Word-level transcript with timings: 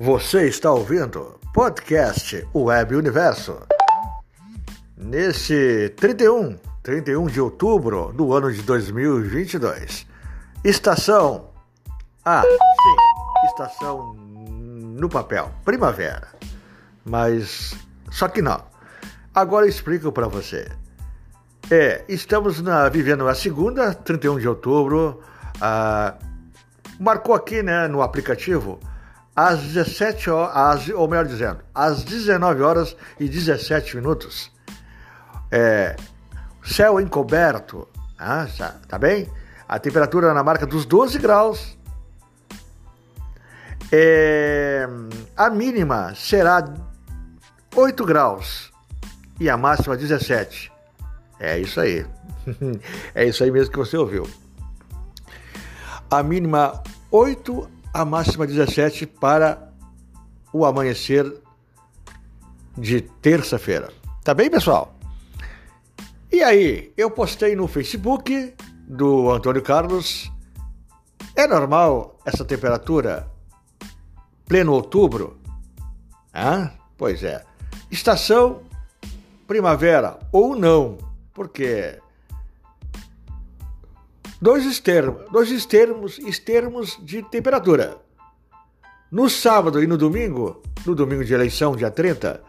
Você 0.00 0.46
está 0.46 0.70
ouvindo 0.70 1.40
podcast 1.52 2.46
Web 2.54 2.94
Universo. 2.94 3.58
Nesse 4.96 5.92
31, 5.96 6.56
31 6.84 7.26
de 7.26 7.40
outubro 7.40 8.12
do 8.12 8.32
ano 8.32 8.52
de 8.52 8.62
2022. 8.62 10.06
Estação. 10.62 11.50
Ah, 12.24 12.42
sim, 12.42 13.46
estação 13.48 14.14
no 14.14 15.08
papel, 15.08 15.50
primavera. 15.64 16.28
Mas 17.04 17.74
só 18.08 18.28
que 18.28 18.40
não. 18.40 18.62
Agora 19.34 19.66
eu 19.66 19.70
explico 19.70 20.12
para 20.12 20.28
você. 20.28 20.70
É, 21.68 22.04
estamos 22.08 22.62
na, 22.62 22.88
vivendo 22.88 23.26
a 23.26 23.34
segunda, 23.34 23.92
31 23.92 24.38
de 24.38 24.48
outubro. 24.48 25.20
Ah, 25.60 26.14
marcou 27.00 27.34
aqui 27.34 27.64
né, 27.64 27.88
no 27.88 28.00
aplicativo 28.00 28.78
às 29.38 29.60
17 29.60 30.30
horas, 30.30 30.88
ou 30.88 31.06
melhor 31.06 31.24
dizendo, 31.24 31.60
às 31.72 32.02
19 32.02 32.60
horas 32.60 32.96
e 33.20 33.28
17 33.28 33.94
minutos. 33.94 34.50
É, 35.48 35.94
céu 36.64 37.00
encoberto, 37.00 37.86
ah, 38.18 38.48
tá, 38.58 38.74
tá 38.88 38.98
bem? 38.98 39.30
A 39.68 39.78
temperatura 39.78 40.34
na 40.34 40.42
marca 40.42 40.66
dos 40.66 40.84
12 40.84 41.20
graus. 41.20 41.78
É, 43.92 44.88
a 45.36 45.48
mínima 45.48 46.16
será 46.16 46.74
8 47.76 48.04
graus 48.04 48.72
e 49.38 49.48
a 49.48 49.56
máxima 49.56 49.96
17. 49.96 50.72
É 51.38 51.60
isso 51.60 51.80
aí. 51.80 52.04
é 53.14 53.24
isso 53.24 53.44
aí 53.44 53.52
mesmo 53.52 53.70
que 53.70 53.78
você 53.78 53.96
ouviu. 53.96 54.28
A 56.10 56.24
mínima 56.24 56.82
8, 57.12 57.77
a 57.92 58.04
máxima 58.04 58.46
17 58.46 59.06
para 59.06 59.72
o 60.52 60.64
amanhecer 60.64 61.32
de 62.76 63.00
terça-feira. 63.00 63.92
Tá 64.22 64.34
bem, 64.34 64.50
pessoal? 64.50 64.94
E 66.30 66.42
aí, 66.42 66.92
eu 66.96 67.10
postei 67.10 67.56
no 67.56 67.66
Facebook 67.66 68.54
do 68.86 69.30
Antônio 69.30 69.62
Carlos. 69.62 70.30
É 71.34 71.46
normal 71.46 72.18
essa 72.24 72.44
temperatura? 72.44 73.30
Pleno 74.46 74.72
outubro? 74.72 75.38
Ah, 76.32 76.70
pois 76.96 77.22
é. 77.22 77.44
Estação 77.90 78.62
primavera 79.46 80.18
ou 80.30 80.54
não, 80.54 80.98
porque 81.32 81.98
dois 84.40 84.64
extermos, 84.64 85.30
dois 85.30 85.50
extermos, 85.50 86.18
extermos 86.18 86.98
de 87.02 87.22
temperatura. 87.22 87.98
No 89.10 89.28
sábado 89.28 89.82
e 89.82 89.86
no 89.86 89.96
domingo, 89.96 90.62
no 90.86 90.94
domingo 90.94 91.24
de 91.24 91.34
eleição, 91.34 91.74
dia 91.74 91.90
30, 91.90 92.42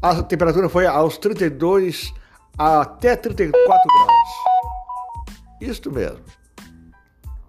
a 0.00 0.22
temperatura 0.22 0.68
foi 0.68 0.86
aos 0.86 1.18
32 1.18 2.12
até 2.56 3.14
34 3.14 3.62
graus. 3.62 4.28
Isto 5.60 5.90
mesmo. 5.90 6.24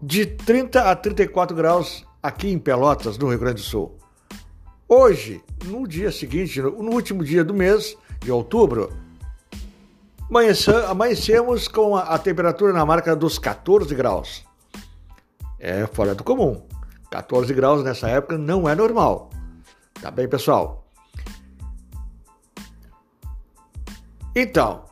De 0.01 0.25
30 0.25 0.91
a 0.91 0.95
34 0.95 1.55
graus 1.55 2.05
aqui 2.21 2.49
em 2.49 2.59
Pelotas, 2.59 3.17
no 3.17 3.29
Rio 3.29 3.39
Grande 3.39 3.61
do 3.61 3.67
Sul. 3.67 3.97
Hoje, 4.87 5.43
no 5.65 5.87
dia 5.87 6.11
seguinte, 6.11 6.61
no 6.61 6.91
último 6.91 7.23
dia 7.23 7.43
do 7.43 7.53
mês 7.53 7.97
de 8.19 8.31
outubro, 8.31 8.89
amanhecemos 10.89 11.67
com 11.67 11.95
a, 11.95 12.17
temperatura 12.19 12.73
na 12.73 12.85
marca 12.85 13.15
dos 13.15 13.39
14 13.39 13.93
graus. 13.95 14.45
É 15.59 15.87
fora 15.87 16.13
do 16.13 16.23
comum. 16.23 16.61
14 17.09 17.53
graus 17.53 17.83
nessa 17.83 18.09
época 18.09 18.37
não 18.37 18.67
é 18.67 18.75
normal. 18.75 19.29
Tá 20.01 20.11
bem, 20.11 20.27
pessoal? 20.27 20.85
Então, 24.35 24.85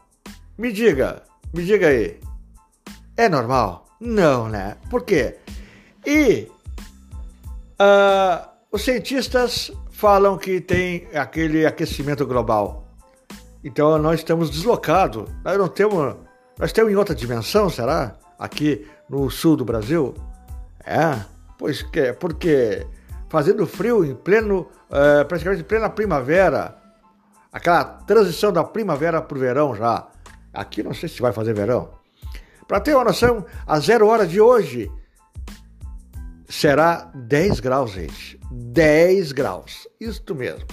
me 0.58 0.72
diga, 0.72 1.22
me 1.54 1.64
diga 1.64 1.88
aí. 1.88 2.20
É 3.18 3.30
normal? 3.30 3.86
Não, 4.00 4.50
né? 4.50 4.78
Por 4.90 5.04
quê? 5.04 5.38
E 6.06 6.50
uh, 7.80 8.48
os 8.72 8.84
cientistas 8.84 9.72
falam 9.92 10.38
que 10.38 10.60
tem 10.60 11.08
aquele 11.14 11.66
aquecimento 11.66 12.26
global. 12.26 12.85
Então 13.66 13.98
nós 13.98 14.20
estamos 14.20 14.52
deslocados. 14.52 15.28
Nós 15.44 15.58
não 15.58 15.68
temos. 15.68 16.16
Nós 16.60 16.70
estamos 16.70 16.94
em 16.94 16.96
outra 16.96 17.16
dimensão, 17.16 17.68
será? 17.68 18.16
Aqui 18.38 18.88
no 19.10 19.28
sul 19.32 19.58
do 19.58 19.66
Brasil? 19.66 20.14
É, 20.86 21.20
pois 21.58 21.82
que, 21.82 22.14
porque 22.14 22.86
fazendo 23.28 23.66
frio 23.66 24.06
em 24.06 24.14
pleno, 24.14 24.70
é, 24.92 25.24
praticamente 25.24 25.64
em 25.64 25.66
plena 25.66 25.90
primavera, 25.90 26.78
aquela 27.52 27.84
transição 27.84 28.54
da 28.54 28.64
primavera 28.64 29.20
para 29.20 29.36
o 29.36 29.40
verão 29.40 29.76
já. 29.76 30.08
Aqui 30.54 30.84
não 30.84 30.94
sei 30.94 31.10
se 31.10 31.20
vai 31.20 31.34
fazer 31.34 31.56
verão. 31.56 31.90
Para 32.68 32.80
ter 32.80 32.94
uma 32.94 33.06
noção, 33.06 33.46
a 33.66 33.80
zero 33.80 34.08
hora 34.08 34.28
de 34.28 34.40
hoje 34.40 34.92
será 36.48 37.12
10 37.16 37.60
graus, 37.62 37.92
gente. 37.92 38.40
10 38.52 39.32
graus. 39.32 39.88
Isto 40.00 40.36
mesmo. 40.36 40.68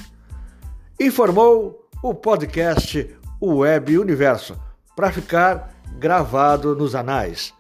Informou 1.00 1.81
o 2.02 2.12
podcast 2.12 3.16
Web 3.40 3.96
Universo, 3.96 4.60
para 4.96 5.12
ficar 5.12 5.72
gravado 5.98 6.74
nos 6.74 6.96
anais 6.96 7.54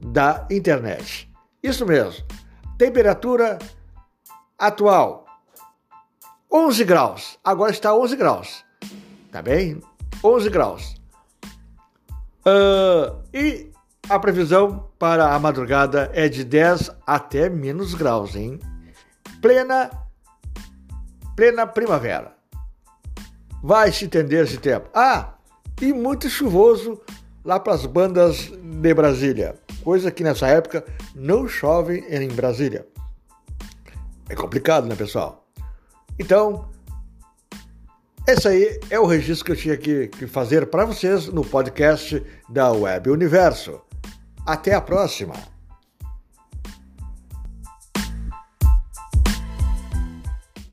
da 0.00 0.46
internet. 0.50 1.30
Isso 1.62 1.84
mesmo. 1.84 2.24
Temperatura 2.78 3.58
atual 4.58 5.26
11 6.50 6.84
graus. 6.84 7.38
Agora 7.44 7.70
está 7.70 7.94
11 7.94 8.16
graus. 8.16 8.64
Tá 9.30 9.42
bem? 9.42 9.80
11 10.24 10.50
graus. 10.50 10.94
Uh, 12.46 13.22
e 13.32 13.70
a 14.08 14.18
previsão 14.18 14.90
para 14.98 15.34
a 15.34 15.38
madrugada 15.38 16.10
é 16.14 16.28
de 16.28 16.44
10 16.44 16.90
até 17.06 17.48
menos 17.48 17.94
graus, 17.94 18.34
hein? 18.34 18.58
Plena 19.40 19.90
plena 21.36 21.66
primavera 21.66 22.41
vai 23.62 23.92
se 23.92 24.04
estender 24.04 24.44
esse 24.44 24.58
tempo. 24.58 24.88
Ah, 24.92 25.34
e 25.80 25.92
muito 25.92 26.28
chuvoso 26.28 27.00
lá 27.44 27.60
para 27.60 27.74
as 27.74 27.86
bandas 27.86 28.50
de 28.62 28.94
Brasília, 28.94 29.54
coisa 29.82 30.10
que 30.10 30.24
nessa 30.24 30.46
época 30.46 30.84
não 31.14 31.46
chove 31.48 32.04
em 32.08 32.28
Brasília. 32.28 32.86
É 34.28 34.34
complicado, 34.34 34.86
né, 34.86 34.94
pessoal? 34.94 35.46
Então, 36.18 36.68
esse 38.26 38.46
aí 38.46 38.80
é 38.88 38.98
o 38.98 39.06
registro 39.06 39.44
que 39.44 39.52
eu 39.52 39.56
tinha 39.56 39.76
que, 39.76 40.08
que 40.08 40.26
fazer 40.26 40.66
para 40.66 40.84
vocês 40.84 41.26
no 41.26 41.44
podcast 41.44 42.24
da 42.48 42.70
Web 42.70 43.10
Universo. 43.10 43.80
Até 44.46 44.74
a 44.74 44.80
próxima! 44.80 45.34